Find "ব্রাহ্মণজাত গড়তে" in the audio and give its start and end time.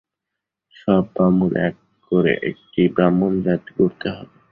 2.95-4.07